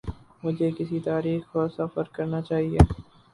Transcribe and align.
مجھے 0.43 0.69
کس 0.77 0.89
تاریخ 1.05 1.41
کو 1.51 1.67
سفر 1.77 2.03
کرنا 2.13 2.41
چاہیے۔ 2.41 2.77